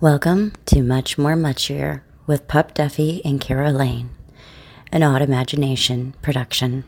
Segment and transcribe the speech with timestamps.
[0.00, 4.10] Welcome to Much More Muchier with Pup Duffy and Keira Lane,
[4.92, 6.84] an Autimagination production.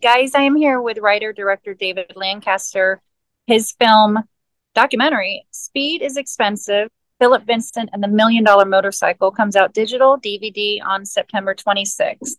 [0.00, 3.02] Guys, I am here with writer director David Lancaster.
[3.46, 4.20] His film
[4.74, 10.82] documentary, Speed is Expensive Philip Vincent and the Million Dollar Motorcycle, comes out digital DVD
[10.82, 12.36] on September 26th.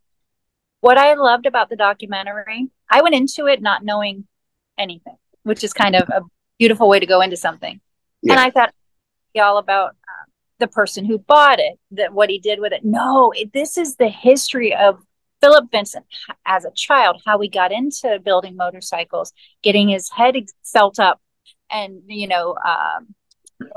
[0.79, 4.25] What I loved about the documentary, I went into it not knowing
[4.79, 6.23] anything, which is kind of a
[6.57, 7.79] beautiful way to go into something.
[8.23, 8.33] Yeah.
[8.33, 8.73] And I thought,
[9.39, 10.25] all about uh,
[10.59, 12.83] the person who bought it, that what he did with it.
[12.83, 15.01] No, it, this is the history of
[15.41, 16.05] Philip Vincent
[16.45, 19.33] as a child, how he got into building motorcycles,
[19.63, 21.19] getting his head felt up,
[21.71, 23.15] and you know, um,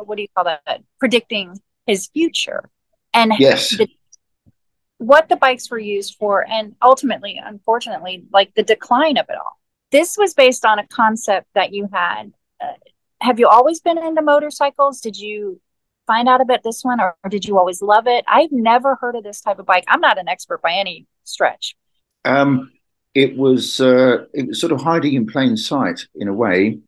[0.04, 0.82] what do you call that?
[0.98, 2.68] Predicting his future,
[3.12, 3.76] and yes.
[3.76, 3.88] The,
[4.98, 9.58] what the bikes were used for, and ultimately, unfortunately, like the decline of it all.
[9.90, 12.32] This was based on a concept that you had.
[12.60, 12.72] Uh,
[13.20, 15.00] have you always been into motorcycles?
[15.00, 15.60] Did you
[16.06, 18.24] find out about this one or, or, did you always love it?
[18.28, 19.84] I've never heard of this type of bike.
[19.88, 21.76] I'm not an expert by any stretch.
[22.24, 22.72] Um,
[23.14, 26.78] it was uh, it was sort of hiding in plain sight in a way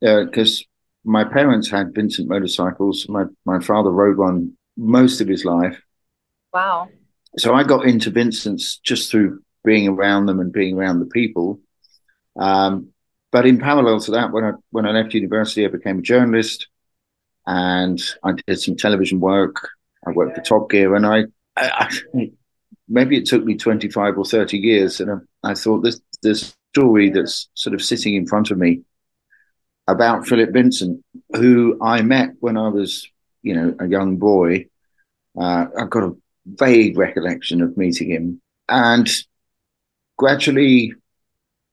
[0.00, 0.64] because uh,
[1.04, 3.06] my parents had Vincent motorcycles.
[3.08, 5.80] My my father rode one most of his life.
[6.52, 6.88] Wow.
[7.38, 11.60] So I got into Vincent's just through being around them and being around the people.
[12.38, 12.92] Um,
[13.36, 16.68] but in parallel to that, when I when I left university, I became a journalist,
[17.46, 19.56] and I did some television work.
[20.06, 22.30] I worked for Top Gear, and I, I, I
[22.88, 26.56] maybe it took me twenty five or thirty years, and I, I thought this this
[26.72, 28.84] story that's sort of sitting in front of me
[29.86, 33.06] about Philip Vincent, who I met when I was,
[33.42, 34.64] you know, a young boy.
[35.38, 39.06] Uh, I've got a vague recollection of meeting him, and
[40.16, 40.94] gradually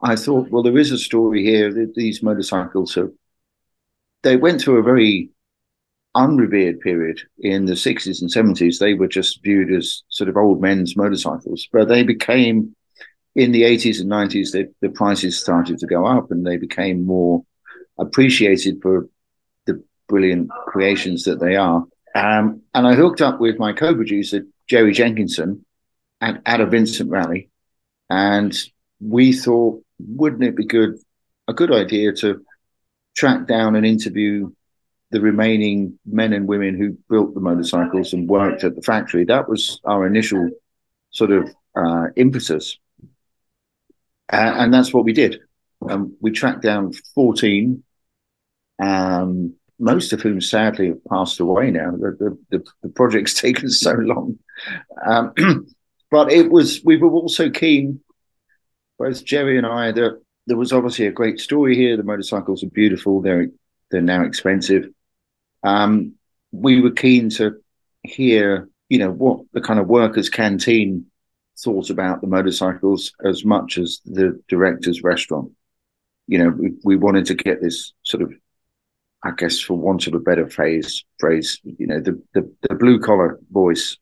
[0.03, 1.73] I thought, well, there is a story here.
[1.73, 2.97] That these motorcycles
[4.23, 5.29] they went through a very
[6.15, 8.79] unrevered period in the 60s and 70s.
[8.79, 12.75] They were just viewed as sort of old men's motorcycles, but they became
[13.35, 14.51] in the 80s and 90s.
[14.51, 17.43] They, the prices started to go up, and they became more
[17.97, 19.07] appreciated for
[19.65, 21.85] the brilliant creations that they are.
[22.15, 25.65] Um, and I hooked up with my co-producer Jerry Jenkinson
[26.21, 27.49] at, at a Vincent rally,
[28.09, 28.55] and
[28.99, 30.97] we thought wouldn't it be good
[31.47, 32.43] a good idea to
[33.15, 34.51] track down and interview
[35.11, 39.25] the remaining men and women who built the motorcycles and worked at the factory?
[39.25, 40.49] That was our initial
[41.11, 42.77] sort of uh, impetus,
[44.29, 45.39] and that's what we did.
[45.89, 47.83] Um, we tracked down fourteen,
[48.79, 51.91] um, most of whom sadly have passed away now.
[51.91, 54.39] The, the, the, the project's taken so long.
[55.05, 55.33] Um,
[56.11, 57.99] but it was, we were also keen
[59.03, 61.97] both Jerry and I that there was obviously a great story here.
[61.97, 63.21] The motorcycles are beautiful.
[63.21, 63.47] They're
[63.91, 64.87] they're now expensive.
[65.61, 66.13] Um,
[66.51, 67.57] we were keen to
[68.03, 71.07] hear, you know, what the kind of workers' canteen
[71.59, 75.51] thought about the motorcycles as much as the director's restaurant.
[76.27, 78.33] You know, we, we wanted to get this sort of,
[79.21, 82.99] I guess, for want of a better phrase, phrase, you know, the the, the blue
[83.01, 83.97] collar voice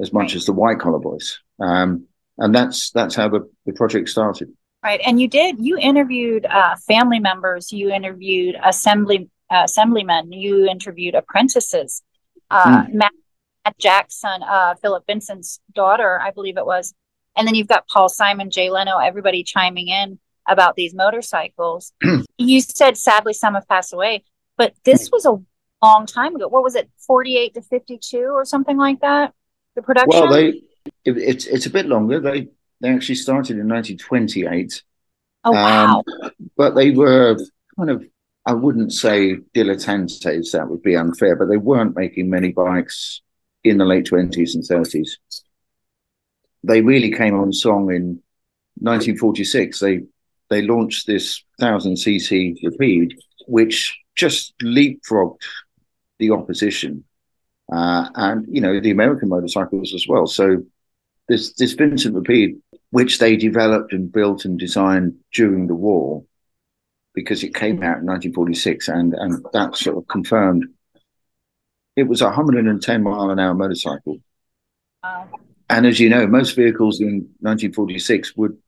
[0.00, 1.40] as much as the white collar voice.
[1.60, 2.06] Um,
[2.38, 4.52] and that's that's how the, the project started.
[4.82, 10.66] Right and you did you interviewed uh, family members you interviewed assembly uh, assemblymen you
[10.66, 12.02] interviewed apprentices.
[12.50, 12.92] Uh, mm.
[12.92, 13.12] matt,
[13.78, 16.94] jackson uh, philip vincent's daughter i believe it was.
[17.36, 21.92] And then you've got paul simon jay leno everybody chiming in about these motorcycles.
[22.36, 24.24] You said sadly some have passed away
[24.56, 25.38] but this was a
[25.82, 26.48] long time ago.
[26.48, 29.34] What was it 48 to 52 or something like that
[29.74, 30.20] the production?
[30.20, 30.62] Well they
[31.04, 32.20] it, it's it's a bit longer.
[32.20, 32.48] They
[32.80, 34.82] they actually started in 1928.
[35.44, 36.02] Oh wow!
[36.22, 37.36] Um, but they were
[37.76, 38.04] kind of
[38.46, 40.52] I wouldn't say dilettantes.
[40.52, 41.36] That would be unfair.
[41.36, 43.22] But they weren't making many bikes
[43.62, 45.08] in the late 20s and 30s.
[46.62, 48.22] They really came on song in
[48.80, 49.78] 1946.
[49.80, 50.02] They
[50.50, 53.14] they launched this thousand cc Rapide,
[53.46, 55.42] which just leapfrogged
[56.18, 57.04] the opposition,
[57.72, 60.26] uh, and you know the American motorcycles as well.
[60.26, 60.64] So
[61.28, 62.56] this this Vincent Rapide,
[62.90, 66.24] which they developed and built and designed during the war,
[67.14, 70.66] because it came out in 1946, and and that sort of confirmed
[71.96, 74.18] it was a 110 mile an hour motorcycle.
[75.02, 75.28] Wow.
[75.70, 78.58] And as you know, most vehicles in 1946 would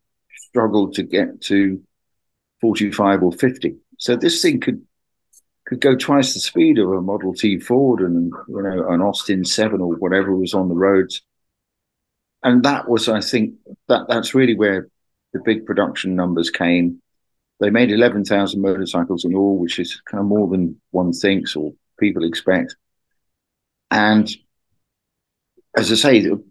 [0.49, 1.83] struggle to get to
[2.61, 3.77] 45 or 50.
[3.99, 4.83] So this thing could
[5.67, 9.45] could go twice the speed of a Model T Ford and you know an Austin
[9.45, 11.23] Seven or whatever was on the roads
[12.43, 13.55] and that was, I think,
[13.89, 14.89] that that's really where
[15.33, 17.03] the big production numbers came.
[17.61, 21.57] They made eleven thousand motorcycles in all, which is kind of more than one thinks
[21.57, 22.77] or people expect.
[23.91, 24.31] And
[25.77, 26.45] as I say, the,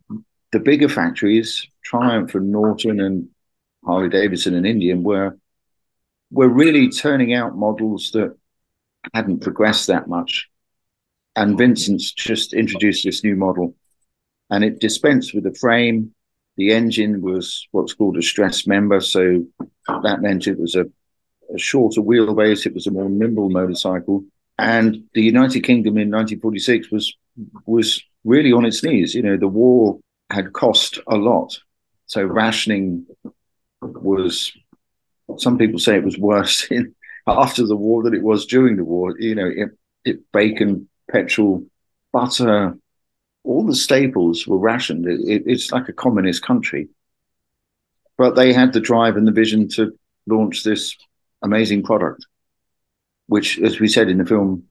[0.51, 3.29] the bigger factories, Triumph and Norton and
[3.83, 5.37] Harley Davidson and Indian, were
[6.31, 8.35] were really turning out models that
[9.13, 10.49] hadn't progressed that much.
[11.35, 13.75] And Vincent's just introduced this new model,
[14.49, 16.13] and it dispensed with the frame.
[16.57, 19.45] The engine was what's called a stress member, so
[19.87, 20.85] that meant it was a,
[21.53, 22.65] a shorter wheelbase.
[22.65, 24.23] It was a more nimble motorcycle,
[24.57, 27.13] and the United Kingdom in 1946 was
[27.65, 29.13] was really on its knees.
[29.13, 29.99] You know, the war
[30.29, 31.57] had cost a lot,
[32.05, 33.05] so rationing
[33.81, 34.51] was.
[35.37, 36.93] Some people say it was worse in
[37.27, 39.15] after the war than it was during the war.
[39.19, 39.69] You know, it,
[40.05, 41.65] it bacon, petrol,
[42.13, 42.77] butter,
[43.45, 45.05] all the staples were rationed.
[45.07, 46.89] It, it, it's like a communist country,
[48.17, 49.97] but they had the drive and the vision to
[50.27, 50.95] launch this
[51.43, 52.25] amazing product,
[53.27, 54.63] which, as we said in the film,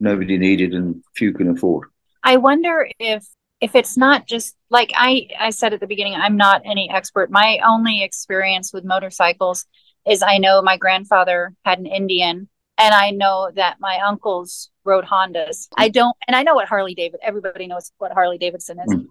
[0.00, 1.88] nobody needed and few can afford.
[2.22, 3.26] I wonder if
[3.60, 7.30] if it's not just like I I said at the beginning, I'm not any expert.
[7.30, 9.66] My only experience with motorcycles
[10.06, 15.04] is I know my grandfather had an Indian and I know that my uncles rode
[15.04, 15.68] Hondas.
[15.76, 18.92] I don't, and I know what Harley David, everybody knows what Harley Davidson is.
[18.92, 19.06] Mm.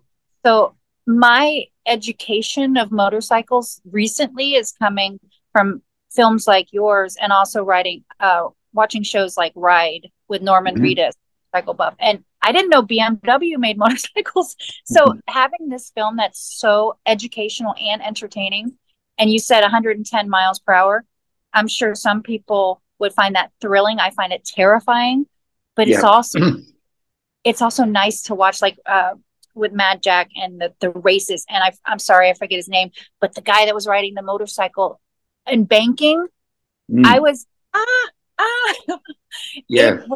[0.46, 0.76] So
[1.06, 5.20] my education of motorcycles recently is coming
[5.52, 5.82] from
[6.12, 10.84] films like yours and also writing, uh, watching shows like Ride with Norman mm-hmm.
[10.84, 11.14] Reedus,
[11.54, 11.96] Cycle Buff.
[12.00, 14.56] And I didn't know BMW made motorcycles.
[14.86, 15.20] So mm-hmm.
[15.28, 18.78] having this film that's so educational and entertaining
[19.18, 21.06] and you said 110 miles per hour.
[21.54, 24.00] I'm sure some people would find that thrilling.
[24.00, 25.26] I find it terrifying,
[25.76, 25.96] but yeah.
[25.96, 26.40] it's also
[27.44, 29.16] it's also nice to watch, like uh,
[29.54, 31.46] with Mad Jack and the the races.
[31.50, 34.22] And I, I'm sorry, I forget his name, but the guy that was riding the
[34.22, 35.02] motorcycle
[35.46, 36.26] and banking,
[36.90, 37.06] mm.
[37.06, 38.08] I was ah
[38.40, 38.76] ah.
[39.68, 40.10] Yeah, it,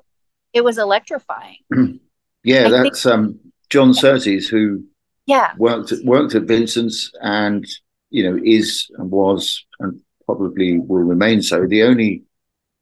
[0.54, 1.58] it was electrifying.
[2.44, 3.40] yeah, I that's think, um,
[3.70, 4.86] John Surtees who
[5.26, 7.66] yeah worked at, worked at Vincent's and
[8.12, 12.25] you know, is and was and probably will remain so the only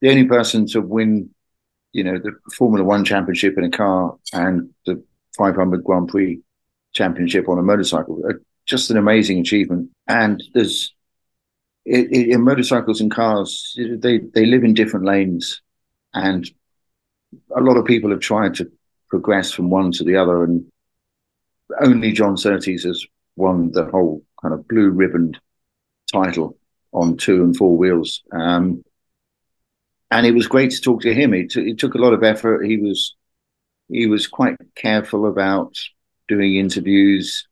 [0.04, 1.30] the only person to win,
[1.94, 5.02] you know, the Formula One championship in a car and the
[5.38, 6.42] 500 Grand Prix
[6.92, 8.22] championship on a motorcycle.
[8.30, 8.34] Uh,
[8.66, 9.90] just an amazing achievement.
[10.06, 10.94] And there's
[11.86, 15.62] it, it, in motorcycles and cars, they they live in different lanes,
[16.14, 16.50] and
[17.56, 18.70] a lot of people have tried to
[19.10, 20.66] progress from one to the other, and
[21.80, 23.06] only John Surtees has
[23.38, 25.40] won the whole kind of blue ribboned
[26.12, 26.58] title
[26.92, 28.22] on two and four wheels.
[28.34, 28.84] Um,
[30.14, 31.34] and it was great to talk to him.
[31.34, 32.66] It, t- it took a lot of effort.
[32.66, 33.16] He was
[33.90, 35.76] he was quite careful about
[36.28, 37.48] doing interviews.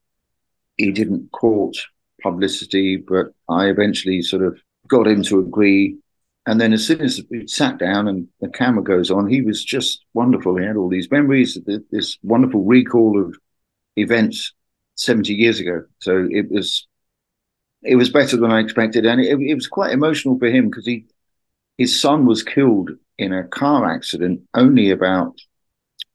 [0.77, 1.75] He didn't court
[2.21, 5.97] publicity, but I eventually sort of got him to agree.
[6.45, 9.63] And then as soon as we sat down and the camera goes on, he was
[9.63, 10.57] just wonderful.
[10.57, 11.57] He had all these memories,
[11.91, 13.35] this wonderful recall of
[13.95, 14.53] events
[14.95, 15.83] 70 years ago.
[15.99, 16.87] So it was
[17.83, 20.85] it was better than I expected, and it, it was quite emotional for him because
[20.85, 21.05] he
[21.81, 25.33] his son was killed in a car accident only about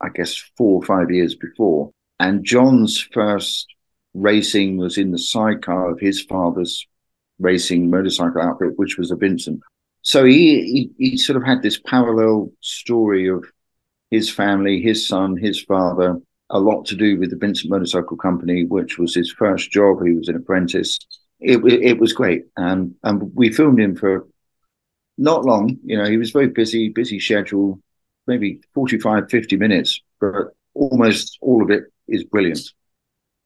[0.01, 1.91] I guess four or five years before,
[2.21, 3.67] and John's first
[4.15, 6.87] racing was in the sidecar of his father's
[7.41, 9.61] racing motorcycle outfit, which was a Vincent.
[10.03, 13.45] So he, he, he sort of had this parallel story of
[14.11, 16.21] his family, his son, his father,
[16.51, 20.05] a lot to do with the Vincent Motorcycle Company, which was his first job.
[20.05, 20.99] He was an apprentice.
[21.41, 22.45] It, it was great.
[22.57, 24.27] Um, and we filmed him for
[25.19, 25.79] not long.
[25.85, 27.81] You know, he was very busy, busy schedule,
[28.27, 32.61] maybe 45, 50 minutes, but almost all of it is brilliant,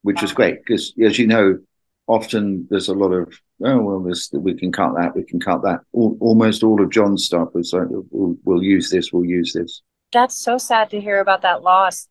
[0.02, 1.58] which is great because, as you know,
[2.06, 3.32] often there's a lot of,
[3.64, 5.80] oh, well, this, we can cut that, we can cut that.
[5.92, 9.82] All, almost all of John's stuff was like, we'll, we'll use this, we'll use this.
[10.12, 12.08] That's so sad to hear about that loss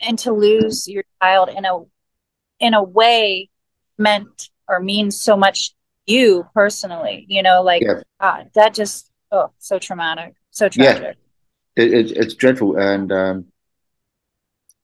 [0.00, 1.80] and to lose your child in a
[2.60, 3.50] in a way
[3.98, 5.74] meant or means so much
[6.06, 8.00] you personally you know like yeah.
[8.20, 11.16] God, that just oh so traumatic so tragic
[11.76, 11.84] yeah.
[11.84, 13.46] it, it, it's dreadful and um,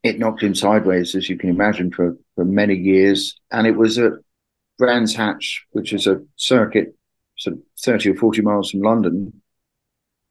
[0.03, 3.99] it knocked him sideways as you can imagine for for many years and it was
[3.99, 4.13] at
[4.79, 6.95] brands hatch which is a circuit
[7.37, 9.41] sort of 30 or 40 miles from london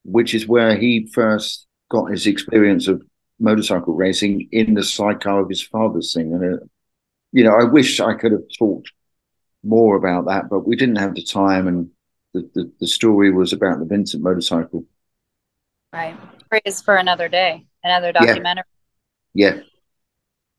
[0.03, 3.01] which is where he first got his experience of
[3.39, 6.34] motorcycle racing in the sidecar of his father's thing.
[6.34, 6.65] And, uh,
[7.31, 8.91] you know, I wish I could have talked
[9.63, 11.68] more about that, but we didn't have the time.
[11.68, 11.89] And
[12.34, 14.86] the, the, the story was about the Vincent motorcycle.
[15.94, 16.18] Right.
[16.50, 18.63] Praise for another day, another documentary.
[19.34, 19.56] Yeah.
[19.56, 19.62] yeah.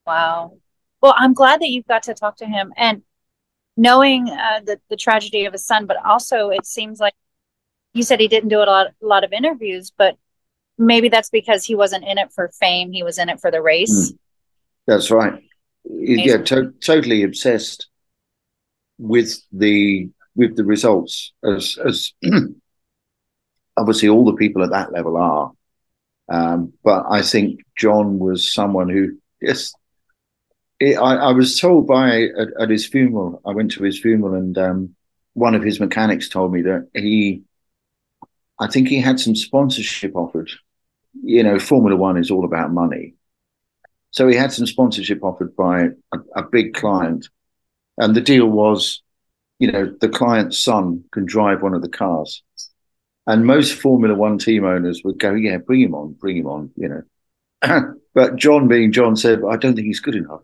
[0.07, 0.59] Wow.
[1.00, 3.02] Well, I'm glad that you've got to talk to him and
[3.76, 7.14] knowing uh, the, the tragedy of his son, but also it seems like
[7.95, 10.16] you said he didn't do a lot, a lot of interviews, but
[10.78, 13.61] maybe that's because he wasn't in it for fame he was in it for the
[13.61, 14.19] race mm.
[14.87, 15.40] That's right.
[15.85, 17.87] Yeah, to- totally obsessed
[19.00, 22.12] with the with the results, as as
[23.76, 25.52] obviously all the people at that level are.
[26.28, 29.75] Um, but I think John was someone who, yes,
[30.78, 33.42] it, I, I, was told by at, at, his funeral.
[33.45, 34.95] I went to his funeral, and um,
[35.33, 37.42] one of his mechanics told me that he,
[38.61, 40.50] I think he had some sponsorship offered.
[41.21, 43.14] You know, Formula One is all about money,
[44.12, 47.28] so he had some sponsorship offered by a, a big client,
[47.99, 49.02] and the deal was,
[49.59, 52.42] you know, the client's son can drive one of the cars.
[53.26, 56.70] And most Formula One team owners would go, yeah, bring him on, bring him on,
[56.76, 57.94] you know.
[58.14, 60.40] but John, being John, said, I don't think he's good enough.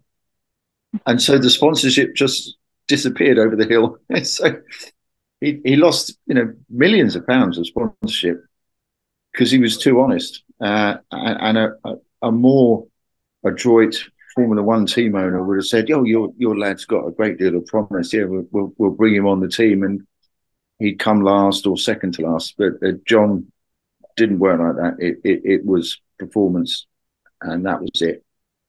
[1.06, 2.56] And so the sponsorship just
[2.88, 3.98] disappeared over the hill.
[4.22, 4.60] so
[5.40, 8.44] he, he lost, you know, millions of pounds of sponsorship
[9.32, 10.42] because he was too honest.
[10.60, 12.86] Uh, and a, a, a, more
[13.44, 17.38] adroit Formula One team owner would have said, "Yo, your your lad's got a great
[17.38, 18.12] deal of promise.
[18.12, 20.06] Yeah, we'll, we'll, we'll bring him on the team." And
[20.78, 22.54] he'd come last or second to last.
[22.58, 23.50] But uh, John
[24.16, 25.04] didn't work like that.
[25.04, 26.86] It, it, it was performance,
[27.40, 28.22] and that was it.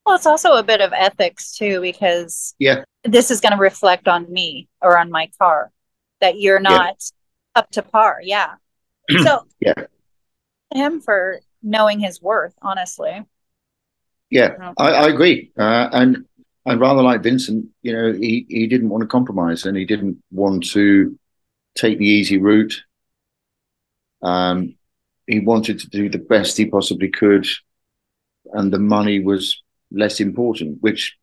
[0.05, 4.07] Well, it's also a bit of ethics too, because yeah, this is going to reflect
[4.07, 5.71] on me or on my car
[6.21, 6.95] that you're not
[7.55, 7.59] yeah.
[7.59, 8.19] up to par.
[8.23, 8.55] Yeah.
[9.23, 9.73] so yeah,
[10.73, 13.25] him for knowing his worth, honestly.
[14.29, 16.25] Yeah, I, I agree, uh, and
[16.65, 20.21] and rather like Vincent, you know, he he didn't want to compromise, and he didn't
[20.31, 21.17] want to
[21.75, 22.81] take the easy route.
[24.21, 24.75] Um,
[25.27, 27.47] he wanted to do the best he possibly could,
[28.53, 31.15] and the money was less important, which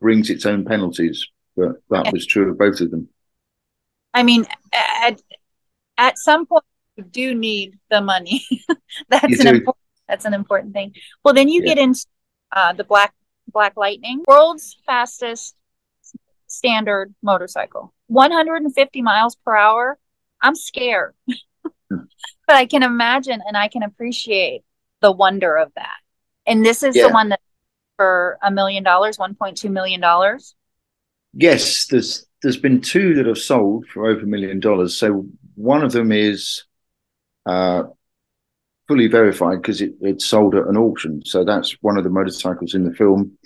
[0.00, 1.26] brings its own penalties.
[1.56, 3.08] But that was true of both of them.
[4.14, 5.20] I mean, at
[5.98, 6.64] at some point,
[6.96, 8.44] you do need the money.
[9.08, 10.94] that's you an important, that's an important thing.
[11.24, 11.74] Well, then you yeah.
[11.74, 12.06] get into
[12.50, 13.14] uh, the black
[13.48, 15.54] Black Lightning, world's fastest
[16.46, 17.92] standard motorcycle.
[18.08, 19.98] 150 miles per hour,
[20.40, 21.14] I'm scared.
[21.88, 22.06] but
[22.48, 24.62] I can imagine and I can appreciate
[25.00, 25.96] the wonder of that.
[26.46, 27.08] And this is yeah.
[27.08, 27.40] the one that
[27.96, 30.54] for a million dollars, 1.2 million dollars.
[31.34, 34.96] Yes, there's there's been two that have sold for over a million dollars.
[34.96, 36.64] So one of them is
[37.46, 37.84] uh,
[38.88, 41.22] fully verified because it, it sold at an auction.
[41.24, 43.38] So that's one of the motorcycles in the film.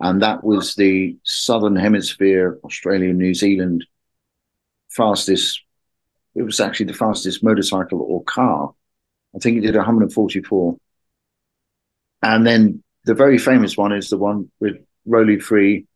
[0.00, 3.84] And that was the Southern Hemisphere, Australia, New Zealand
[4.90, 5.62] fastest.
[6.34, 8.72] It was actually the fastest motorcycle or car.
[9.34, 10.76] I think it did 144.
[12.22, 15.86] And then the very famous one is the one with Rollie Free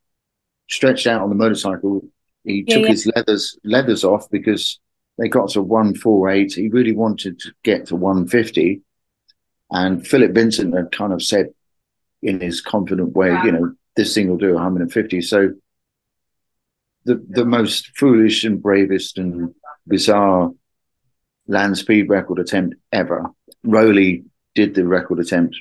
[0.68, 2.02] stretched out on the motorcycle.
[2.44, 2.90] He yeah, took yeah.
[2.90, 4.80] his leathers leathers off because
[5.22, 6.52] they got to 148.
[6.52, 8.80] He really wanted to get to 150.
[9.70, 11.50] And Philip Vincent had kind of said
[12.22, 13.44] in his confident way, wow.
[13.44, 15.22] you know, this thing will do 150.
[15.22, 15.52] So
[17.04, 19.54] the the most foolish and bravest and
[19.86, 20.50] bizarre
[21.46, 23.30] land speed record attempt ever.
[23.64, 24.24] Rollie
[24.56, 25.56] did the record attempt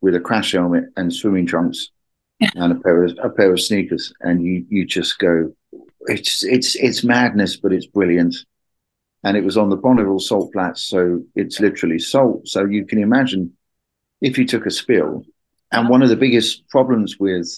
[0.00, 1.90] with a crash helmet and swimming trunks
[2.40, 5.52] and a pair of a pair of sneakers, and you you just go,
[6.06, 8.34] it's it's it's madness, but it's brilliant.
[9.24, 12.46] And it was on the Bonneville salt flats, so it's literally salt.
[12.46, 13.52] So you can imagine
[14.20, 15.24] if you took a spill.
[15.72, 17.48] And one of the biggest problems with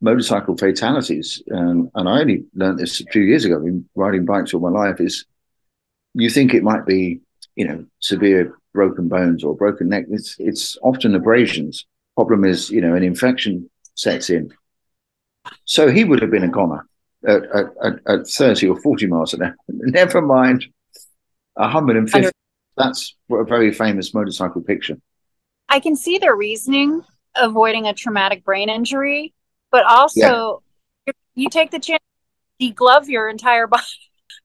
[0.00, 3.56] motorcycle fatalities, um, and I only learned this a few years ago.
[3.56, 5.00] I've been riding bikes all my life.
[5.00, 5.24] Is
[6.14, 7.20] you think it might be,
[7.54, 10.06] you know, severe broken bones or broken neck.
[10.10, 11.86] It's it's often abrasions.
[12.16, 14.52] Problem is, you know, an infection sets in.
[15.64, 16.86] So he would have been a goner
[17.26, 17.42] at,
[17.82, 19.56] at, at 30 or 40 miles an hour.
[19.68, 20.64] Never mind
[21.54, 22.30] 150.
[22.76, 24.98] That's a very famous motorcycle picture.
[25.68, 27.02] I can see their reasoning
[27.34, 29.34] avoiding a traumatic brain injury
[29.70, 30.62] but also
[31.06, 31.12] yeah.
[31.34, 32.02] you take the chance
[32.60, 33.84] to deglove your entire body.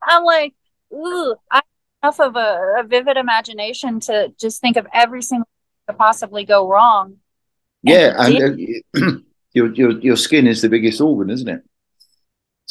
[0.03, 0.53] I'm like,
[0.93, 1.63] ooh, I have
[2.03, 6.43] enough of a, a, vivid imagination to just think of every single thing that possibly
[6.43, 7.17] go wrong.
[7.83, 8.99] Yeah, and, uh,
[9.53, 11.63] your your your skin is the biggest organ, isn't it?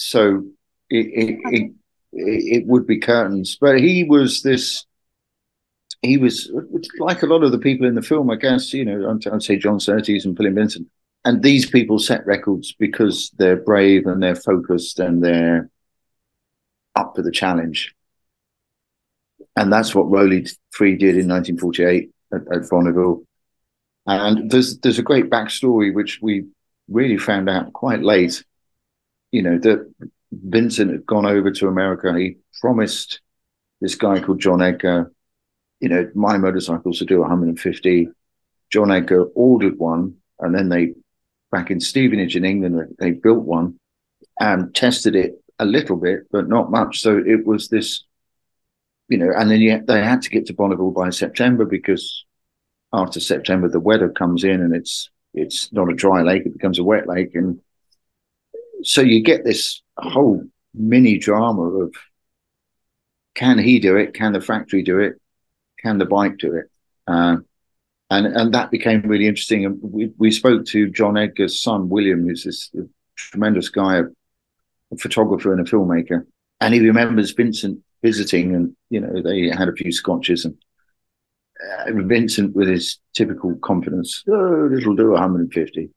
[0.02, 0.44] So
[0.88, 1.72] it it, it
[2.12, 4.84] it would be curtains, but he was this.
[6.02, 6.50] He was
[6.98, 8.72] like a lot of the people in the film, I guess.
[8.72, 10.88] You know, I'd say John Surtees and Philip Vincent
[11.24, 15.70] and these people set records because they're brave and they're focused and they're
[16.96, 17.94] up for the challenge.
[19.56, 23.22] And that's what Rollie Free did in 1948 at, at Bonneville.
[24.06, 26.46] And there's there's a great backstory which we
[26.88, 28.42] really found out quite late.
[29.32, 29.92] You know that
[30.32, 32.16] Vincent had gone over to America.
[32.16, 33.20] He promised
[33.80, 35.12] this guy called John Edgar,
[35.80, 38.08] you know, my motorcycles to do 150.
[38.70, 40.94] John Edgar ordered one, and then they
[41.50, 42.96] back in Stevenage in England.
[42.98, 43.78] They built one
[44.38, 47.00] and tested it a little bit, but not much.
[47.00, 48.04] So it was this,
[49.08, 52.24] you know, and then yet they had to get to Bonneville by September because
[52.92, 56.78] after September the weather comes in and it's it's not a dry lake; it becomes
[56.78, 57.60] a wet lake, and
[58.82, 60.42] so you get this whole
[60.74, 61.94] mini drama of
[63.34, 64.14] can he do it?
[64.14, 65.14] Can the factory do it?
[65.78, 66.70] Can the bike do it?
[67.06, 67.36] Uh,
[68.10, 69.64] and and that became really interesting.
[69.64, 72.70] And we, we spoke to John Edgar's son, William, who's this
[73.16, 74.00] tremendous guy,
[74.92, 76.26] a photographer and a filmmaker.
[76.60, 80.56] And he remembers Vincent visiting, and you know they had a few scotches, and
[81.78, 85.90] uh, Vincent with his typical confidence, oh, it'll do 150.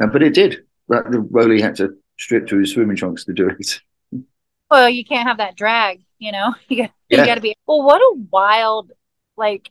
[0.00, 0.64] Uh, but it did.
[0.92, 3.80] The Rollie had to strip to his swimming trunks to do it.
[4.70, 6.54] Well, you can't have that drag, you know.
[6.68, 7.20] You got, yeah.
[7.20, 7.54] you got to be.
[7.66, 8.92] Well, what a wild,
[9.36, 9.70] like,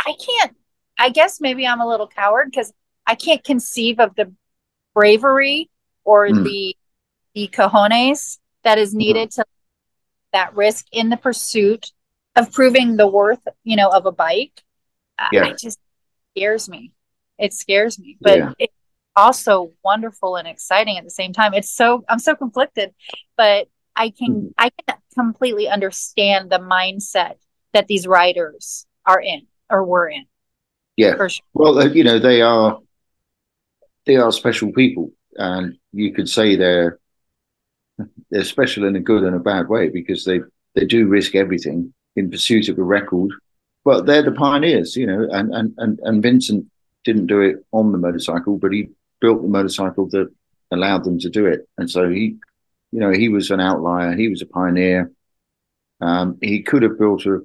[0.00, 0.56] I can't.
[0.98, 2.72] I guess maybe I'm a little coward because
[3.06, 4.32] I can't conceive of the
[4.94, 5.68] bravery
[6.04, 6.44] or mm.
[6.44, 6.76] the
[7.34, 9.34] the cojones that is needed mm.
[9.36, 9.44] to
[10.32, 11.92] that risk in the pursuit
[12.36, 14.62] of proving the worth, you know, of a bike.
[15.30, 15.46] Yeah.
[15.46, 15.78] It just
[16.34, 16.92] scares me.
[17.38, 18.52] It scares me, but yeah.
[18.58, 18.74] it's
[19.16, 21.54] also wonderful and exciting at the same time.
[21.54, 22.94] It's so I'm so conflicted,
[23.36, 24.48] but I can mm-hmm.
[24.58, 27.34] I can completely understand the mindset
[27.72, 30.24] that these writers are in or were in.
[30.96, 31.16] Yeah.
[31.16, 31.30] Sure.
[31.54, 32.78] Well, you know, they are
[34.06, 36.98] they are special people, and you could say they're
[38.30, 40.40] they're special in a good and a bad way because they
[40.74, 43.30] they do risk everything in pursuit of a record.
[43.84, 46.66] But they're the pioneers, you know, and and and, and Vincent
[47.04, 48.88] didn't do it on the motorcycle, but he
[49.22, 50.30] built the motorcycle that
[50.70, 51.66] allowed them to do it.
[51.78, 52.36] And so he,
[52.90, 54.14] you know, he was an outlier.
[54.14, 55.10] He was a pioneer.
[56.02, 57.40] Um, he could have built a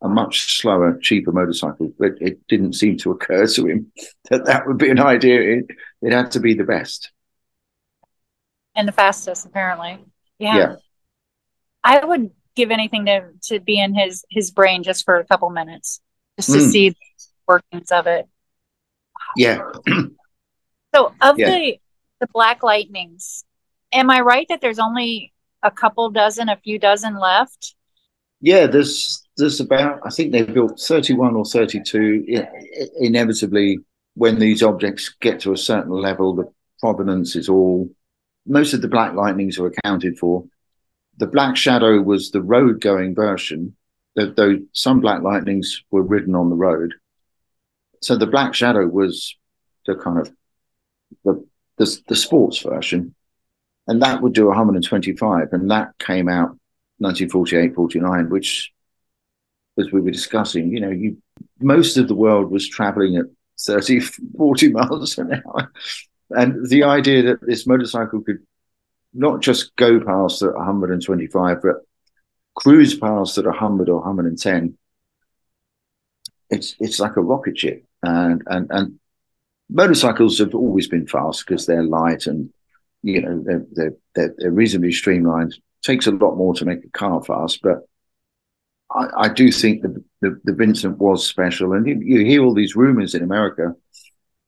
[0.00, 3.90] a much slower, cheaper motorcycle, but it didn't seem to occur to him
[4.30, 5.58] that that would be an idea.
[5.58, 5.66] It,
[6.02, 7.10] it had to be the best
[8.78, 9.98] and the fastest, apparently.
[10.38, 10.56] Yeah.
[10.56, 10.76] yeah.
[11.82, 15.50] I would give anything to to be in his his brain just for a couple
[15.50, 16.00] minutes,
[16.38, 16.70] just to mm.
[16.70, 16.96] see the
[17.46, 18.26] workings of it.
[19.36, 19.58] Yeah.
[20.94, 21.50] so of yeah.
[21.50, 21.80] the
[22.20, 23.44] the black lightnings,
[23.92, 27.74] am I right that there's only a couple dozen, a few dozen left?
[28.40, 32.24] Yeah, there's there's about I think they've built 31 or 32.
[33.00, 33.78] Inevitably,
[34.14, 37.90] when these objects get to a certain level, the provenance is all
[38.46, 40.44] most of the black lightnings are accounted for
[41.18, 43.76] the Black Shadow was the road going version,
[44.14, 46.94] though some Black Lightnings were ridden on the road.
[48.00, 49.36] So the Black Shadow was
[49.86, 50.32] the kind of
[51.24, 51.44] the,
[51.76, 53.14] the, the sports version,
[53.86, 56.58] and that would do 125, and that came out
[56.98, 58.72] 1948, 49, which,
[59.78, 61.16] as we were discussing, you know, you
[61.60, 63.26] most of the world was traveling at
[63.60, 65.72] 30, 40 miles an hour.
[66.30, 68.40] And the idea that this motorcycle could
[69.14, 71.76] not just go past at 125, but
[72.54, 74.76] cruise past at 100 or 110.
[76.50, 78.98] It's it's like a rocket ship, and and and
[79.70, 82.50] motorcycles have always been fast because they're light and
[83.02, 85.56] you know they're, they're they're, they're reasonably streamlined.
[85.82, 87.78] Takes a lot more to make a car fast, but
[88.90, 92.54] I, I do think the, the, the Vincent was special, and you, you hear all
[92.54, 93.74] these rumors in America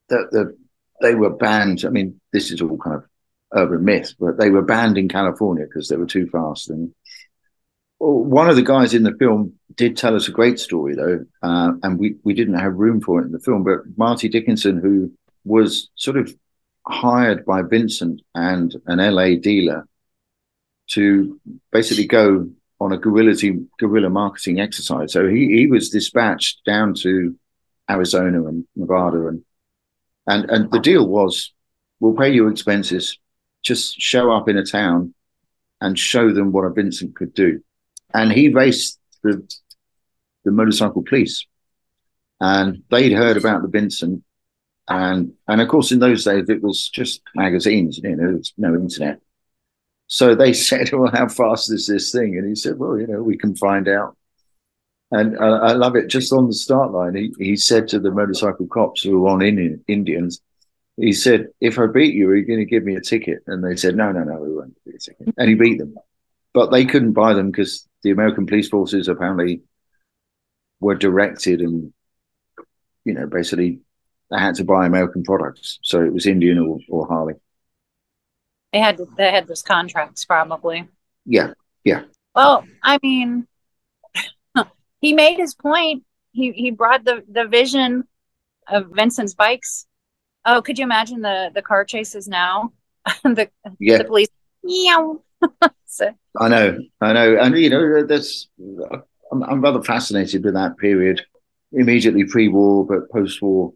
[0.08, 0.56] that the
[1.00, 1.84] they were banned.
[1.84, 3.04] I mean, this is all kind of
[3.54, 6.70] urban myth, but they were banned in California because they were too fast.
[6.70, 6.94] And
[7.98, 11.72] one of the guys in the film did tell us a great story, though, uh,
[11.82, 13.64] and we, we didn't have room for it in the film.
[13.64, 15.10] But Marty Dickerson, who
[15.46, 16.34] was sort of
[16.86, 19.88] hired by Vincent and an LA dealer
[20.88, 21.40] to
[21.72, 23.34] basically go on a guerrilla
[23.78, 25.14] guerrilla marketing exercise.
[25.14, 27.34] So he, he was dispatched down to
[27.90, 29.42] Arizona and Nevada and
[30.26, 31.52] and and the deal was
[32.00, 33.18] we'll pay your expenses
[33.62, 35.14] just show up in a town
[35.80, 37.62] and show them what a Vincent could do.
[38.12, 39.46] And he raced the
[40.44, 41.46] the motorcycle police,
[42.40, 44.22] and they'd heard about the Vincent,
[44.88, 48.52] and and of course in those days it was just magazines, you know, there was
[48.56, 49.20] no internet.
[50.10, 53.22] So they said, "Well, how fast is this thing?" And he said, "Well, you know,
[53.22, 54.16] we can find out."
[55.12, 56.08] And I, I love it.
[56.08, 59.42] Just on the start line, he, he said to the motorcycle cops who were on
[59.42, 60.40] Indian, Indians,
[60.96, 63.64] he said, "If I beat you, are you going to give me a ticket?" And
[63.64, 65.94] they said, "No, no, no, we won't give you a ticket." And he beat them,
[66.52, 69.62] but they couldn't buy them because the American police forces apparently
[70.80, 71.92] were directed and,
[73.04, 73.80] you know, basically
[74.30, 75.78] they had to buy American products.
[75.82, 77.34] So it was Indian or, or Harley.
[78.72, 80.88] They had they had those contracts probably.
[81.26, 82.02] Yeah, yeah.
[82.34, 83.48] Well, I mean,
[85.00, 86.04] he made his point.
[86.32, 88.04] He he brought the the vision
[88.68, 89.86] of Vincent's bikes
[90.44, 92.72] Oh, could you imagine the the car chases now?
[93.24, 93.98] the, yeah.
[93.98, 94.28] the police.
[94.62, 95.22] Meow.
[95.86, 98.48] so, I know, I know, and you know, that's
[99.32, 101.22] I'm, I'm rather fascinated with that period,
[101.72, 103.72] immediately pre-war, but post-war.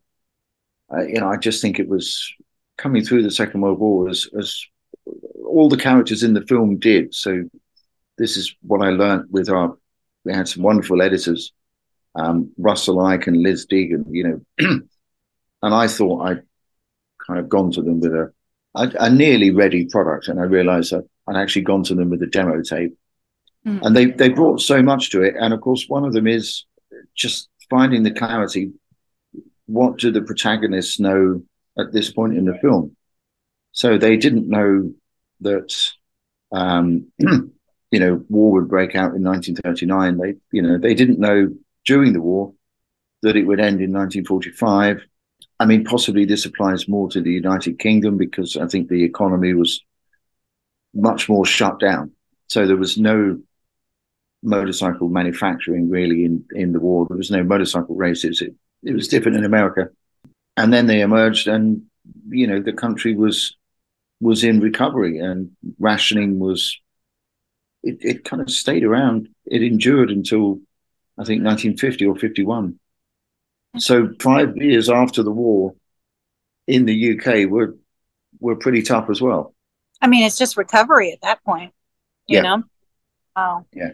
[0.93, 2.33] Uh, you know, I just think it was
[2.77, 4.61] coming through the Second World War as as
[5.47, 7.15] all the characters in the film did.
[7.15, 7.45] So
[8.19, 9.77] this is what I learned with our.
[10.25, 11.53] We had some wonderful editors,
[12.15, 14.05] um, Russell Ike and Liz Deegan.
[14.09, 14.41] You know,
[15.63, 16.43] and I thought I'd
[17.27, 18.33] kind of gone to them with a,
[18.75, 22.23] a, a nearly ready product, and I realised that I'd actually gone to them with
[22.23, 22.97] a demo tape,
[23.67, 23.81] mm.
[23.83, 25.35] and they they brought so much to it.
[25.39, 26.65] And of course, one of them is
[27.15, 28.73] just finding the clarity.
[29.67, 31.43] What do the protagonists know
[31.79, 32.97] at this point in the film?
[33.73, 34.93] So they didn't know
[35.41, 35.75] that,
[36.53, 40.19] um, you know, war would break out in 1939.
[40.19, 41.49] They, you know, they didn't know
[41.87, 42.53] during the war
[43.23, 45.01] that it would end in 1945
[45.61, 49.55] I mean, possibly this applies more to the United Kingdom because I think the economy
[49.55, 49.81] was
[50.93, 52.13] much more shut down.
[52.49, 53.41] So there was no
[54.45, 57.07] motorcycle manufacturing really in, in the war.
[57.09, 58.41] There was no motorcycle races.
[58.41, 59.89] It, it was different in America.
[60.57, 61.83] And then they emerged and,
[62.29, 63.57] you know, the country was
[64.21, 66.79] was in recovery and rationing was
[67.83, 69.29] it, it kind of stayed around.
[69.47, 70.61] It endured until
[71.19, 72.79] I think 1950 or 51.
[73.79, 75.75] So five years after the war
[76.67, 77.77] in the UK were
[78.41, 79.55] were pretty tough as well.
[80.01, 81.73] I mean, it's just recovery at that point,
[82.27, 82.43] you yeah.
[82.43, 82.63] know.
[83.37, 83.93] Oh, yeah.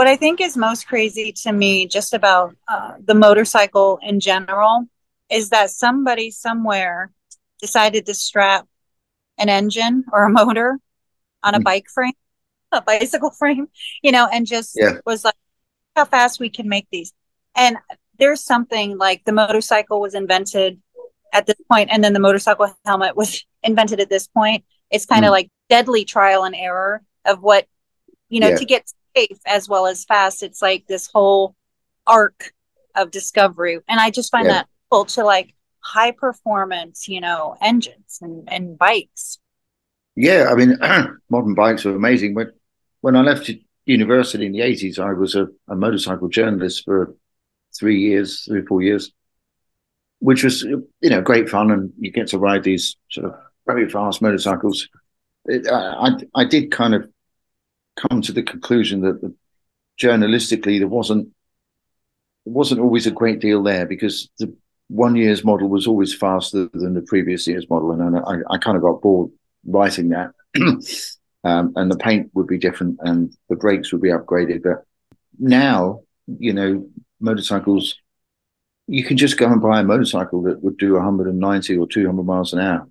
[0.00, 4.86] What I think is most crazy to me, just about uh, the motorcycle in general,
[5.30, 7.12] is that somebody somewhere
[7.60, 8.66] decided to strap
[9.36, 10.78] an engine or a motor
[11.42, 11.64] on a mm.
[11.64, 12.14] bike frame,
[12.72, 13.68] a bicycle frame,
[14.02, 15.00] you know, and just yeah.
[15.04, 15.34] was like,
[15.94, 17.12] how fast we can make these.
[17.54, 17.76] And
[18.18, 20.80] there's something like the motorcycle was invented
[21.34, 25.26] at this point and then the motorcycle helmet was invented at this point it's kind
[25.26, 25.32] of mm.
[25.32, 27.66] like deadly trial and error of what
[28.30, 28.56] you know yeah.
[28.56, 30.42] to get safe as well as fast.
[30.42, 31.54] It's like this whole
[32.06, 32.52] arc
[32.94, 33.78] of discovery.
[33.88, 34.52] And i just find yeah.
[34.52, 39.38] that cool to like high performance you know engines and, and bikes.
[40.16, 40.76] Yeah i mean
[41.30, 42.34] modern bikes are amazing.
[42.34, 42.52] When
[43.00, 43.50] when i left
[43.86, 47.14] university in the 80s i was a, a motorcycle journalist for
[47.74, 49.12] three years, three or four years,
[50.18, 53.34] which was you know great fun, and you get to ride these sort of
[53.66, 54.88] very fast motorcycles.
[55.46, 57.08] It, I I did kind of
[57.96, 59.34] come to the conclusion that the,
[60.00, 61.28] journalistically there wasn't
[62.44, 64.54] there wasn't always a great deal there because the
[64.90, 68.76] one year's model was always faster than the previous year's model, and I, I kind
[68.76, 69.30] of got bored
[69.64, 70.32] writing that.
[71.44, 74.64] um, and the paint would be different, and the brakes would be upgraded.
[74.64, 74.84] But
[75.38, 76.88] now, you know,
[77.20, 77.94] motorcycles,
[78.88, 82.52] you can just go and buy a motorcycle that would do 190 or 200 miles
[82.52, 82.88] an hour.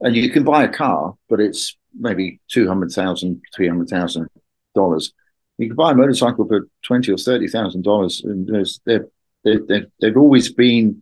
[0.00, 5.12] And you can buy a car, but it's maybe $200,000, $300,000.
[5.58, 8.48] You can buy a motorcycle for twenty or thirty thousand dollars, and
[8.84, 9.06] they're,
[9.44, 11.00] they're, they've always been,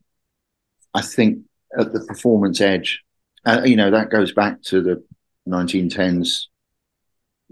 [0.93, 1.39] I think,
[1.79, 3.03] at the performance edge.
[3.47, 5.03] Uh, you know that goes back to the
[5.49, 6.49] 1910s,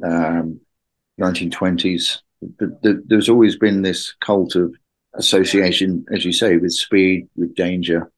[0.04, 0.60] um,
[1.18, 2.18] 1920s,
[2.80, 4.74] there's always been this cult of
[5.14, 8.10] association, as you say, with speed, with danger.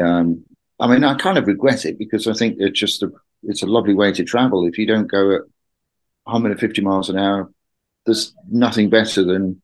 [0.00, 0.44] Um,
[0.78, 3.10] I mean, I kind of regret it because I think it's just a
[3.42, 4.66] it's a lovely way to travel.
[4.66, 5.42] If you don't go at
[6.24, 7.50] 150 miles an hour,
[8.06, 9.60] there's nothing better than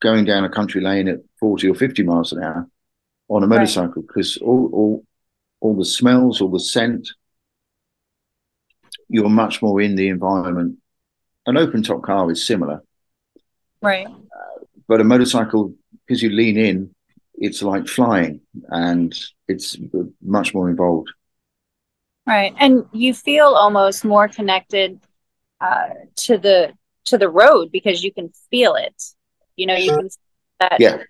[0.00, 2.68] going down a country lane at 40 or 50 miles an hour
[3.28, 5.04] on a motorcycle because all, all
[5.60, 7.10] all the smells, all the scent,
[9.08, 10.78] you're much more in the environment.
[11.46, 12.82] An open top car is similar,
[13.82, 14.06] Right.
[14.06, 15.74] Uh, but a motorcycle,
[16.06, 16.94] because you lean in,
[17.34, 19.76] it's like flying and it's
[20.22, 21.10] much more involved.
[22.26, 22.54] Right.
[22.58, 25.00] And you feel almost more connected
[25.60, 26.72] uh, to the
[27.06, 29.02] to the road because you can feel it.
[29.56, 30.08] You know, you can
[30.60, 31.02] that Yeah.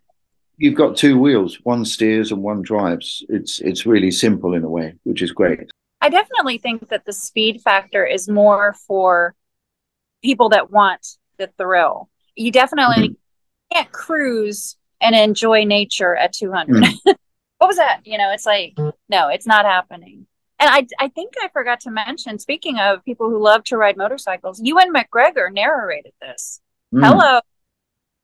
[0.56, 3.24] You've got two wheels, one steers and one drives.
[3.28, 5.70] It's it's really simple in a way, which is great.
[6.02, 9.34] I definitely think that the speed factor is more for
[10.22, 11.06] people that want
[11.38, 13.74] the thrill you definitely mm-hmm.
[13.76, 16.82] can't cruise and enjoy nature at 200.
[16.82, 17.10] Mm-hmm.
[17.58, 18.00] what was that?
[18.04, 18.76] You know, it's like,
[19.08, 20.26] no, it's not happening.
[20.60, 23.96] And I, I think I forgot to mention, speaking of people who love to ride
[23.96, 26.60] motorcycles, Ewan McGregor narrated this.
[26.94, 27.06] Mm.
[27.06, 27.40] Hello.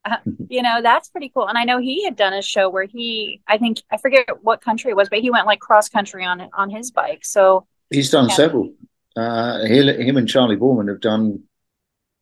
[0.05, 0.17] Uh,
[0.49, 1.49] you know, that's pretty cool.
[1.49, 4.61] And I know he had done a show where he, I think, I forget what
[4.61, 7.25] country it was, but he went like cross country on on his bike.
[7.25, 8.35] So he's done yeah.
[8.35, 8.75] several.
[9.17, 11.43] Uh, he, him and Charlie Boorman have done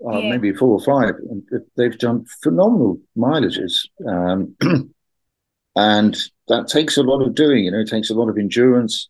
[0.07, 0.31] uh, yeah.
[0.31, 1.17] maybe four or five.
[1.29, 1.43] And
[1.77, 3.89] they've done phenomenal mileages.
[4.07, 4.57] Um,
[5.77, 6.17] and
[6.49, 9.09] that takes a lot of doing, you know, it takes a lot of endurance.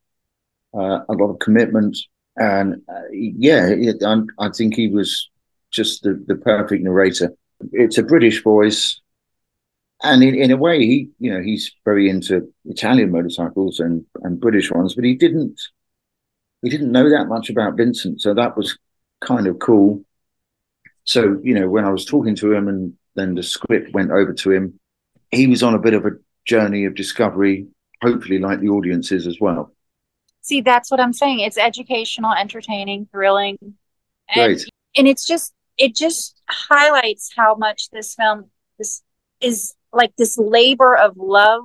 [0.76, 1.96] Uh, a lot of commitment,
[2.36, 4.02] and uh, yeah, it,
[4.38, 5.30] I think he was
[5.70, 7.32] just the, the perfect narrator.
[7.72, 9.00] It's a British voice,
[10.02, 14.40] and in, in a way, he you know he's very into Italian motorcycles and and
[14.40, 15.60] British ones, but he didn't
[16.62, 18.78] he didn't know that much about Vincent, so that was
[19.20, 20.04] kind of cool.
[21.04, 24.32] So you know, when I was talking to him, and then the script went over
[24.32, 24.80] to him,
[25.30, 26.12] he was on a bit of a
[26.46, 27.66] journey of discovery,
[28.02, 29.73] hopefully, like the audiences as well.
[30.44, 31.40] See, that's what I'm saying.
[31.40, 33.56] It's educational, entertaining, thrilling,
[34.28, 34.68] and, Great.
[34.94, 39.00] and it's just it just highlights how much this film this
[39.40, 41.62] is like this labor of love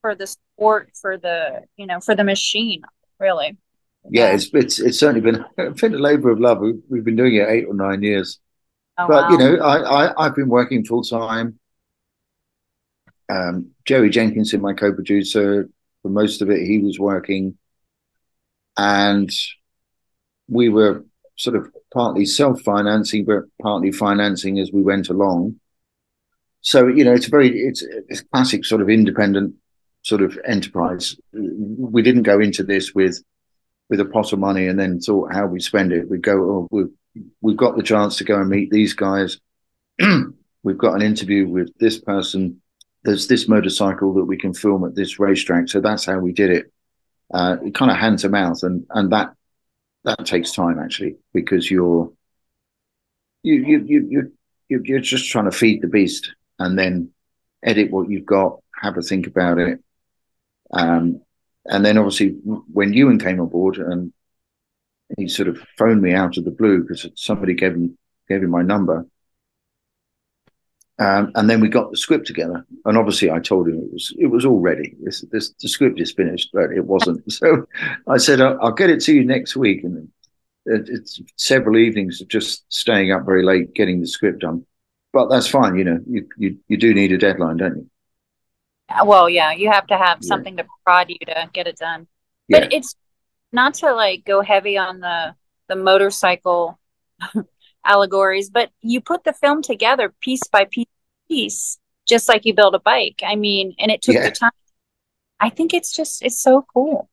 [0.00, 2.80] for the sport, for the you know, for the machine,
[3.20, 3.58] really.
[4.08, 6.60] Yeah, it's it's it's certainly been been a labour of love.
[6.60, 8.38] We've, we've been doing it eight or nine years,
[8.96, 9.30] oh, but wow.
[9.32, 11.58] you know, I, I I've been working full time.
[13.28, 15.68] Um, Jerry Jenkinson, my co-producer,
[16.00, 17.58] for most of it, he was working,
[18.76, 19.30] and
[20.48, 21.04] we were
[21.36, 25.60] sort of partly self-financing, but partly financing as we went along.
[26.60, 29.54] So you know, it's a very it's, a classic sort of independent
[30.02, 31.16] sort of enterprise.
[31.32, 33.22] We didn't go into this with
[33.88, 36.08] with a pot of money and then thought how we spend it.
[36.08, 39.38] We go, oh, we've, we've got the chance to go and meet these guys.
[40.62, 42.60] we've got an interview with this person.
[43.02, 45.68] There's this motorcycle that we can film at this racetrack.
[45.68, 46.72] So that's how we did it.
[47.32, 49.34] Uh, kind of hand to mouth, and and that
[50.04, 52.12] that takes time actually because you're
[53.42, 54.32] you you you
[54.68, 57.10] you you're just trying to feed the beast and then
[57.62, 59.82] edit what you've got, have a think about it,
[60.72, 61.20] um,
[61.66, 62.28] and then obviously
[62.72, 64.12] when Ewan came on board and
[65.18, 67.96] he sort of phoned me out of the blue because somebody gave him
[68.28, 69.06] gave him my number.
[71.00, 74.14] Um, and then we got the script together, and obviously I told him it was
[74.16, 74.94] it was all ready.
[75.02, 77.24] This, this the script is finished, but it wasn't.
[77.32, 77.66] So
[78.06, 80.08] I said I'll, I'll get it to you next week, and
[80.66, 84.64] it, it's several evenings of just staying up very late getting the script done.
[85.12, 85.98] But that's fine, you know.
[86.08, 87.90] You you, you do need a deadline, don't you?
[89.04, 92.06] well yeah you have to have something to prod you to get it done
[92.48, 92.60] yeah.
[92.60, 92.94] but it's
[93.52, 95.34] not to like go heavy on the
[95.68, 96.78] the motorcycle
[97.84, 100.86] allegories but you put the film together piece by piece
[101.28, 104.28] piece just like you build a bike i mean and it took yeah.
[104.28, 104.50] the time
[105.40, 107.08] i think it's just it's so cool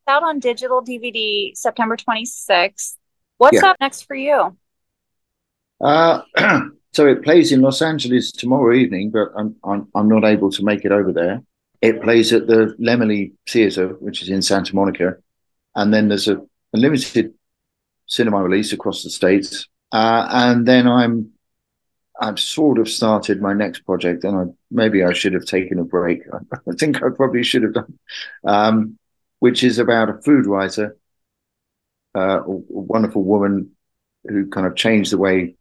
[0.00, 2.96] it's out on digital dvd september 26th
[3.38, 3.70] what's yeah.
[3.70, 4.56] up next for you
[5.80, 6.22] uh
[6.94, 10.64] So it plays in Los Angeles tomorrow evening, but I'm I'm, I'm not able to
[10.64, 11.42] make it over there.
[11.82, 15.16] It plays at the Laemmle Theatre, which is in Santa Monica,
[15.74, 17.34] and then there's a, a limited
[18.06, 19.66] cinema release across the states.
[19.94, 21.30] Uh, and then I'm
[22.20, 25.84] I've sort of started my next project, and I maybe I should have taken a
[25.84, 26.22] break.
[26.52, 27.98] I think I probably should have done,
[28.42, 28.98] um,
[29.38, 30.96] which is about a food writer,
[32.16, 33.70] uh, a wonderful woman
[34.24, 35.54] who kind of changed the way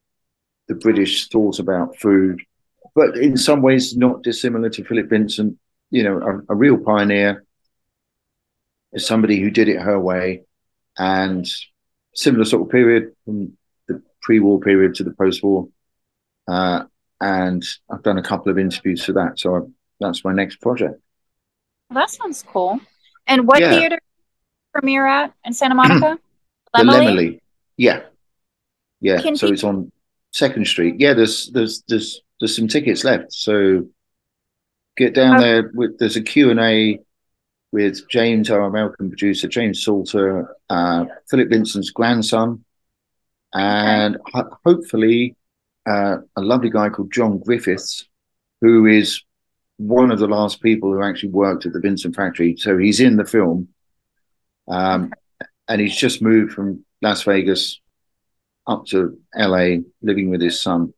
[0.67, 2.41] the British thought about food,
[2.95, 5.59] but in some ways not dissimilar to Philip Vincent.
[5.91, 6.17] You know,
[6.49, 7.45] a, a real pioneer,
[8.97, 10.45] somebody who did it her way,
[10.97, 11.47] and
[12.15, 13.55] similar sort of period from
[14.23, 15.67] pre-war period to the post-war.
[16.47, 16.83] Uh,
[17.21, 19.59] and I've done a couple of interviews for that, so I,
[19.99, 20.99] that's my next project.
[21.89, 22.79] Well, that sounds cool.
[23.27, 23.75] And what yeah.
[23.75, 23.99] theater
[24.73, 26.17] premiere at in Santa Monica?
[26.73, 27.39] the Laemmle.
[27.77, 28.01] Yeah,
[28.99, 29.21] yeah.
[29.21, 29.91] Can so it's on
[30.31, 30.95] Second Street.
[30.99, 33.31] Yeah, there's there's there's there's some tickets left.
[33.31, 33.87] So
[34.97, 35.71] get down there.
[35.73, 36.99] With, there's a Q and A
[37.71, 42.63] with James, our American producer, James Salter, uh, Philip Vincent's grandson,
[43.53, 45.35] and ho- hopefully
[45.85, 48.07] uh, a lovely guy called John Griffiths,
[48.61, 49.21] who is
[49.77, 52.55] one of the last people who actually worked at the Vincent factory.
[52.57, 53.69] So he's in the film,
[54.67, 55.11] um,
[55.67, 57.79] and he's just moved from Las Vegas
[58.65, 60.93] up to LA living with his son.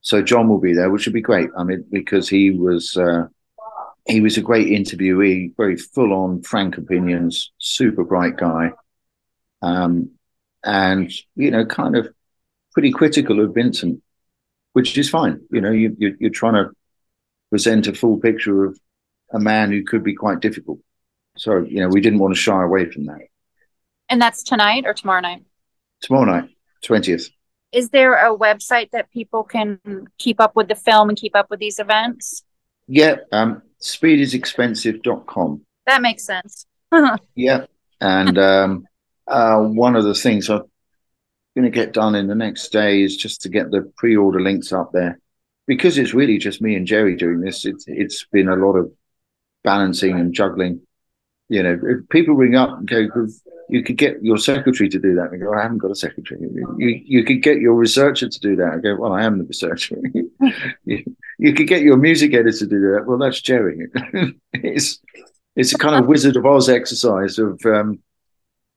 [0.00, 1.48] So John will be there, which would be great.
[1.56, 3.28] I mean, because he was uh,
[4.06, 8.72] he was a great interviewee, very full on, frank opinions, super bright guy,
[9.62, 10.10] um,
[10.64, 12.08] and you know, kind of
[12.72, 14.02] pretty critical of Vincent,
[14.72, 15.40] which is fine.
[15.50, 16.70] You know, you, you you're trying to
[17.50, 18.78] present a full picture of
[19.32, 20.78] a man who could be quite difficult.
[21.36, 23.20] So you know, we didn't want to shy away from that.
[24.08, 25.44] And that's tonight or tomorrow night?
[26.02, 26.50] Tomorrow night.
[26.84, 27.30] 20th.
[27.72, 29.78] Is there a website that people can
[30.18, 32.42] keep up with the film and keep up with these events?
[32.86, 35.62] Yeah, um, speedisexpensive.com.
[35.86, 36.66] That makes sense.
[37.34, 37.66] yeah.
[38.00, 38.86] And um,
[39.26, 40.62] uh, one of the things I'm
[41.56, 44.40] going to get done in the next day is just to get the pre order
[44.40, 45.18] links up there.
[45.66, 48.92] Because it's really just me and Jerry doing this, it's, it's been a lot of
[49.62, 50.80] balancing and juggling
[51.48, 53.06] You know, if people ring up and go,
[53.68, 55.30] you could get your secretary to do that.
[55.30, 56.40] And go, I haven't got a secretary.
[56.42, 58.72] You, you could get your researcher to do that.
[58.72, 59.96] I go, well, I am the researcher.
[60.84, 63.04] you, you could get your music editor to do that.
[63.06, 63.86] Well, that's Jerry.
[64.52, 65.00] it's
[65.54, 67.98] it's a kind of Wizard of Oz exercise of um,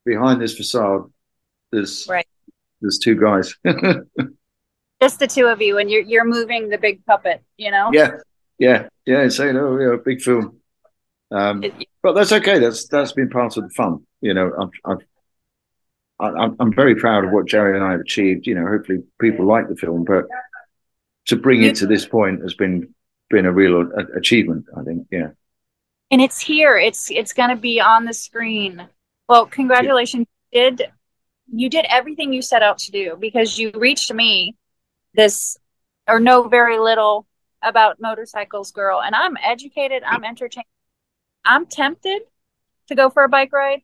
[0.06, 1.02] behind this facade.
[1.72, 2.26] There's right.
[2.80, 3.54] There's two guys.
[5.02, 7.42] Just the two of you, and you're you're moving the big puppet.
[7.58, 7.90] You know.
[7.92, 8.12] Yeah,
[8.58, 9.28] yeah, yeah.
[9.28, 10.60] So you know, yeah, big film.
[11.30, 12.58] Um, it, but that's okay.
[12.58, 14.06] That's that's been part of the fun.
[14.22, 15.06] You know, I've, I've
[16.18, 18.46] I'm, I'm very proud of what Jerry and I have achieved.
[18.46, 20.24] You know, hopefully people like the film, but
[21.26, 22.94] to bring it to this point has been
[23.28, 24.66] been a real achievement.
[24.76, 25.30] I think, yeah.
[26.10, 26.78] And it's here.
[26.78, 28.88] It's it's going to be on the screen.
[29.28, 30.26] Well, congratulations!
[30.50, 30.64] Yeah.
[30.64, 30.92] You did
[31.52, 34.56] you did everything you set out to do because you reached me
[35.14, 35.56] this
[36.08, 37.26] or know very little
[37.62, 40.02] about motorcycles, girl, and I'm educated.
[40.04, 40.66] I'm entertained.
[41.44, 42.22] I'm tempted
[42.88, 43.82] to go for a bike ride,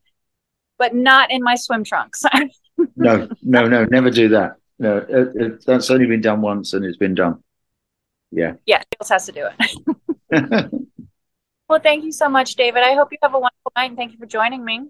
[0.78, 2.22] but not in my swim trunks.
[2.96, 4.56] no, no, no, never do that.
[4.78, 7.42] No, it, it, that's only been done once and it's been done.
[8.30, 8.54] Yeah.
[8.66, 10.72] Yeah, Jules has to do it.
[11.68, 12.82] well, thank you so much, David.
[12.82, 14.88] I hope you have a wonderful night and thank you for joining me.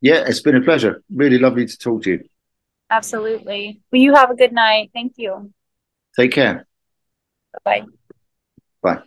[0.00, 1.02] Yeah, it's been a pleasure.
[1.14, 2.24] Really lovely to talk to you.
[2.90, 3.80] Absolutely.
[3.92, 4.90] Well, you have a good night.
[4.92, 5.52] Thank you.
[6.16, 6.66] Take care.
[7.64, 7.84] Bye.
[8.82, 9.02] Bye.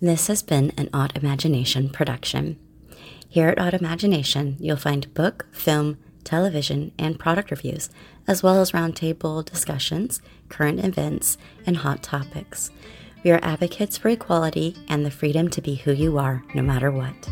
[0.00, 2.58] This has been an Autimagination production.
[3.28, 7.90] Here at Autimagination, you'll find book, film, television, and product reviews,
[8.26, 12.70] as well as roundtable discussions, current events, and hot topics.
[13.24, 16.90] We are advocates for equality and the freedom to be who you are, no matter
[16.90, 17.28] what.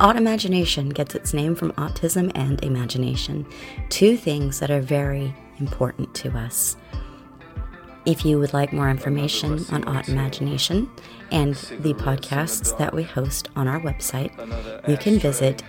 [0.00, 3.46] Autimagination gets its name from autism and imagination,
[3.90, 6.76] two things that are very important to us.
[8.04, 10.88] If you would like more information on Autimagination
[11.30, 14.32] and the podcasts that we host on our website,
[14.88, 15.62] you can visit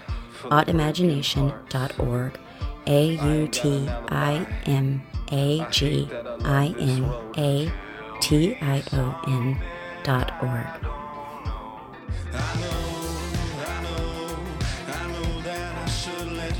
[0.43, 2.39] autimagination.org.
[2.87, 6.07] A U T I M A G
[6.43, 7.03] I N
[7.37, 7.71] A
[8.21, 9.59] T I O N
[10.03, 10.67] dot org.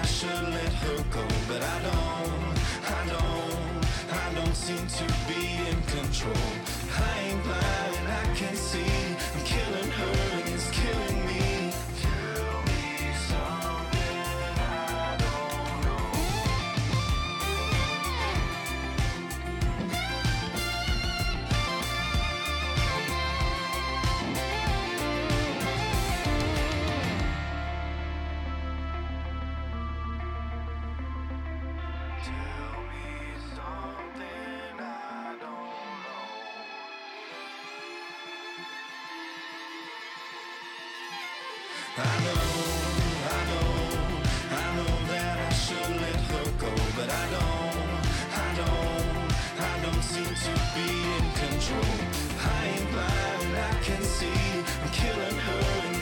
[0.00, 2.56] I should let her go, but I don't,
[2.88, 6.46] I don't, I don't seem to be in control.
[6.96, 9.09] I ain't blind, I can see
[50.74, 51.96] be in control.
[52.40, 54.32] I ain't blind, I can see
[54.82, 55.99] I'm killing her.